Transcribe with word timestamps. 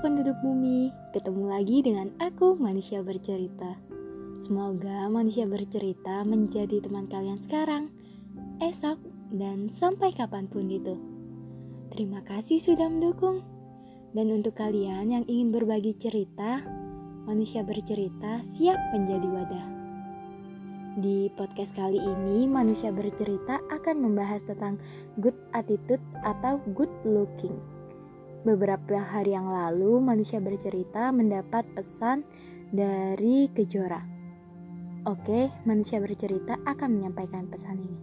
bumi, 0.00 0.88
ketemu 1.12 1.44
lagi 1.52 1.84
dengan 1.84 2.08
aku 2.16 2.56
manusia 2.56 3.04
bercerita. 3.04 3.76
Semoga 4.40 5.04
manusia 5.12 5.44
bercerita 5.44 6.24
menjadi 6.24 6.80
teman 6.80 7.04
kalian 7.04 7.36
sekarang, 7.44 7.92
esok, 8.64 8.96
dan 9.28 9.68
sampai 9.68 10.08
kapan 10.16 10.48
pun 10.48 10.72
itu. 10.72 10.96
Terima 11.92 12.24
kasih 12.24 12.64
sudah 12.64 12.88
mendukung. 12.88 13.44
Dan 14.16 14.32
untuk 14.32 14.56
kalian 14.56 15.12
yang 15.12 15.24
ingin 15.28 15.52
berbagi 15.52 15.92
cerita, 16.00 16.64
manusia 17.28 17.60
bercerita 17.60 18.40
siap 18.56 18.80
menjadi 18.96 19.28
wadah. 19.28 19.66
Di 20.96 21.28
podcast 21.36 21.76
kali 21.76 22.00
ini, 22.00 22.48
manusia 22.48 22.88
bercerita 22.88 23.60
akan 23.68 23.96
membahas 24.00 24.40
tentang 24.48 24.80
good 25.20 25.36
attitude 25.52 26.02
atau 26.24 26.56
good 26.72 26.90
looking. 27.04 27.79
Beberapa 28.40 28.96
hari 28.96 29.36
yang 29.36 29.52
lalu, 29.52 30.00
manusia 30.00 30.40
bercerita 30.40 31.12
mendapat 31.12 31.60
pesan 31.76 32.24
dari 32.72 33.52
Kejora. 33.52 34.00
Oke, 35.04 35.52
manusia 35.68 36.00
bercerita 36.00 36.56
akan 36.64 36.88
menyampaikan 36.88 37.44
pesan 37.52 37.84
ini. 37.84 38.00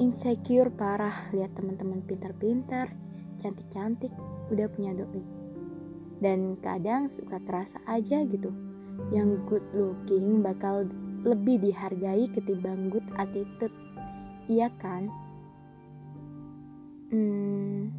Insecure 0.00 0.72
parah 0.72 1.28
lihat 1.36 1.52
teman-teman 1.52 2.00
pintar-pintar, 2.08 2.88
cantik-cantik, 3.36 4.16
udah 4.48 4.64
punya 4.72 4.96
doi. 4.96 5.20
Dan 6.24 6.56
kadang 6.64 7.04
suka 7.04 7.36
terasa 7.44 7.84
aja 7.84 8.24
gitu, 8.24 8.48
yang 9.12 9.44
good 9.44 9.64
looking 9.76 10.40
bakal 10.40 10.88
lebih 11.20 11.60
dihargai 11.60 12.32
ketimbang 12.32 12.88
good 12.88 13.04
attitude. 13.20 13.76
Iya 14.48 14.72
kan? 14.80 15.12
Hmm, 17.10 17.90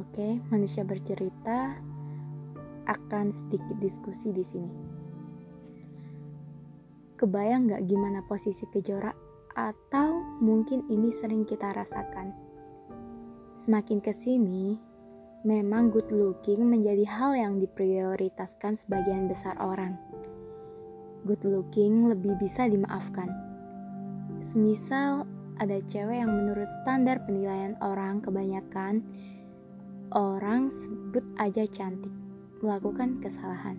oke, 0.00 0.16
okay. 0.16 0.32
manusia 0.48 0.80
bercerita 0.80 1.76
akan 2.88 3.28
sedikit 3.28 3.76
diskusi 3.84 4.32
di 4.32 4.40
sini. 4.40 4.72
Kebayang 7.20 7.68
nggak 7.68 7.84
gimana 7.84 8.24
posisi 8.24 8.64
kejora 8.72 9.12
atau 9.52 10.40
mungkin 10.40 10.88
ini 10.88 11.12
sering 11.12 11.44
kita 11.44 11.76
rasakan. 11.76 12.32
Semakin 13.60 14.00
ke 14.00 14.08
sini, 14.16 14.80
memang 15.44 15.92
good 15.92 16.08
looking 16.08 16.64
menjadi 16.64 17.04
hal 17.04 17.36
yang 17.36 17.60
diprioritaskan 17.60 18.80
sebagian 18.80 19.28
besar 19.28 19.52
orang. 19.60 20.00
Good 21.28 21.44
looking 21.44 22.08
lebih 22.08 22.40
bisa 22.40 22.64
dimaafkan. 22.64 23.28
Semisal 24.40 25.28
ada 25.60 25.76
cewek 25.92 26.24
yang 26.24 26.32
menurut 26.32 26.72
standar 26.80 27.20
penilaian 27.28 27.76
orang 27.84 28.24
kebanyakan 28.24 29.04
orang 30.10 30.74
sebut 30.74 31.22
aja 31.38 31.62
cantik 31.70 32.10
melakukan 32.60 33.22
kesalahan. 33.22 33.78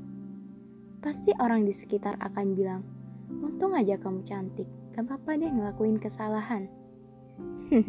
Pasti 1.04 1.36
orang 1.44 1.68
di 1.68 1.74
sekitar 1.76 2.16
akan 2.24 2.56
bilang, 2.56 2.82
untung 3.44 3.76
aja 3.76 4.00
kamu 4.00 4.24
cantik, 4.24 4.68
gak 4.96 5.08
apa-apa 5.08 5.36
deh 5.36 5.52
ngelakuin 5.52 6.00
kesalahan. 6.00 6.72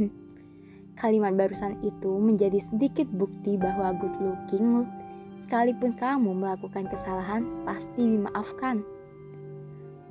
Kalimat 1.01 1.39
barusan 1.39 1.79
itu 1.87 2.19
menjadi 2.19 2.59
sedikit 2.59 3.07
bukti 3.15 3.55
bahwa 3.57 3.95
good 3.97 4.17
looking 4.21 4.87
sekalipun 5.47 5.95
kamu 5.95 6.35
melakukan 6.35 6.91
kesalahan 6.91 7.47
pasti 7.63 8.03
dimaafkan. 8.03 8.83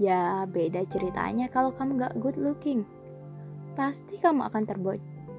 Ya 0.02 0.47
beda 0.49 0.87
ceritanya 0.87 1.52
kalau 1.52 1.75
kamu 1.75 1.99
gak 1.99 2.15
good 2.17 2.39
looking 2.39 2.87
pasti 3.75 4.19
kamu 4.19 4.47
akan 4.52 4.63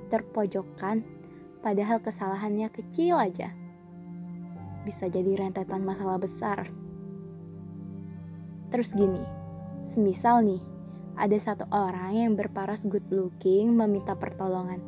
terpojokkan 0.08 1.04
padahal 1.62 2.02
kesalahannya 2.02 2.68
kecil 2.74 3.16
aja. 3.16 3.54
Bisa 4.82 5.06
jadi 5.06 5.38
rentetan 5.38 5.86
masalah 5.86 6.18
besar. 6.18 6.68
Terus 8.74 8.90
gini, 8.92 9.22
semisal 9.86 10.42
nih, 10.42 10.60
ada 11.14 11.38
satu 11.38 11.64
orang 11.70 12.18
yang 12.18 12.32
berparas 12.34 12.82
good 12.84 13.06
looking 13.08 13.78
meminta 13.78 14.18
pertolongan. 14.18 14.82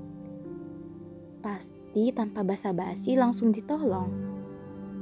Pasti 1.40 2.10
tanpa 2.10 2.42
basa-basi 2.42 3.14
langsung 3.14 3.54
ditolong. 3.54 4.10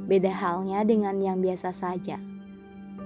Beda 0.04 0.30
halnya 0.30 0.84
dengan 0.84 1.16
yang 1.18 1.41
biasa 1.41 1.72
saja. 1.72 2.20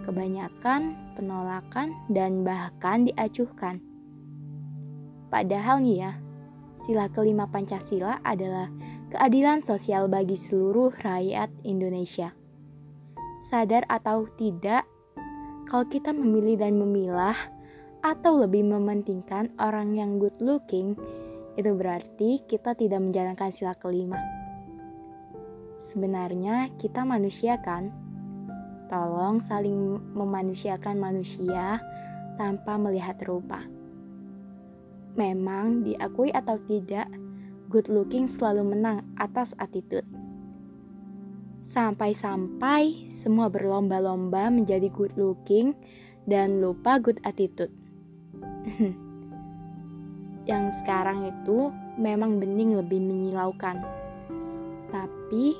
Kebanyakan 0.02 1.14
penolakan 1.14 1.94
dan 2.10 2.42
bahkan 2.42 3.06
diacuhkan 3.06 3.78
Padahal 5.26 5.82
nih 5.82 6.06
ya, 6.06 6.12
sila 6.86 7.10
kelima 7.10 7.50
Pancasila 7.50 8.22
adalah 8.22 8.70
keadilan 9.10 9.66
sosial 9.66 10.06
bagi 10.06 10.38
seluruh 10.38 10.94
rakyat 11.02 11.50
Indonesia. 11.66 12.30
Sadar 13.42 13.82
atau 13.91 14.30
tidak, 14.38 14.86
kalau 15.66 15.82
kita 15.91 16.14
memilih 16.14 16.62
dan 16.62 16.78
memilah 16.78 17.34
atau 18.06 18.38
lebih 18.38 18.62
mementingkan 18.62 19.50
orang 19.58 19.98
yang 19.98 20.22
good 20.22 20.38
looking, 20.38 20.94
itu 21.58 21.74
berarti 21.74 22.47
kita 22.47 22.78
tidak 22.78 23.03
menjalankan 23.03 23.50
sila 23.50 23.74
kelima. 23.74 24.22
Sebenarnya 25.82 26.70
kita 26.78 27.03
manusia 27.03 27.58
kan? 27.66 27.91
Tolong 28.86 29.42
saling 29.42 29.98
memanusiakan 30.14 31.03
manusia 31.03 31.82
tanpa 32.38 32.78
melihat 32.78 33.18
rupa. 33.26 33.75
Memang 35.16 35.81
diakui 35.81 36.28
atau 36.28 36.60
tidak, 36.69 37.09
good 37.72 37.88
looking 37.88 38.28
selalu 38.28 38.77
menang 38.77 39.00
atas 39.16 39.56
attitude. 39.56 40.04
Sampai-sampai 41.65 43.09
semua 43.09 43.49
berlomba-lomba 43.49 44.53
menjadi 44.53 44.93
good 44.93 45.16
looking 45.16 45.72
dan 46.28 46.60
lupa 46.60 47.00
good 47.00 47.16
attitude. 47.25 47.72
Yang 50.50 50.65
sekarang 50.84 51.33
itu 51.33 51.72
memang 51.97 52.37
bening 52.37 52.77
lebih 52.77 53.00
menyilaukan. 53.00 53.81
Tapi 54.93 55.56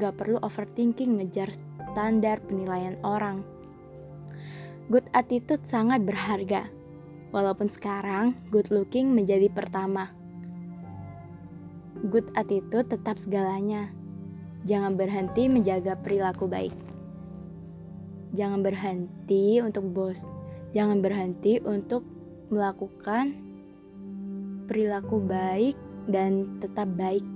gak 0.00 0.16
perlu 0.16 0.40
overthinking 0.40 1.20
ngejar 1.20 1.52
standar 1.92 2.40
penilaian 2.48 2.96
orang. 3.04 3.44
Good 4.88 5.12
attitude 5.12 5.62
sangat 5.68 6.08
berharga 6.08 6.72
Walaupun 7.34 7.66
sekarang 7.66 8.38
good 8.54 8.70
looking 8.70 9.10
menjadi 9.10 9.50
pertama. 9.50 10.14
Good 12.06 12.30
attitude 12.38 12.86
tetap 12.86 13.18
segalanya. 13.18 13.90
Jangan 14.62 14.94
berhenti 14.94 15.50
menjaga 15.50 15.98
perilaku 15.98 16.46
baik. 16.46 16.78
Jangan 18.38 18.62
berhenti 18.62 19.58
untuk 19.58 19.90
bos. 19.90 20.22
Jangan 20.78 21.02
berhenti 21.02 21.58
untuk 21.58 22.06
melakukan 22.54 23.34
perilaku 24.70 25.18
baik 25.18 25.74
dan 26.06 26.62
tetap 26.62 26.86
baik. 26.94 27.26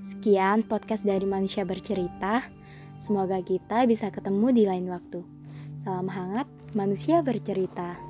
Sekian 0.00 0.64
podcast 0.64 1.04
dari 1.04 1.28
Manusia 1.28 1.68
Bercerita. 1.68 2.48
Semoga 2.96 3.44
kita 3.44 3.84
bisa 3.84 4.08
ketemu 4.08 4.56
di 4.56 4.64
lain 4.64 4.88
waktu. 4.88 5.20
Salam 5.84 6.08
hangat, 6.08 6.48
manusia 6.72 7.20
bercerita. 7.20 8.07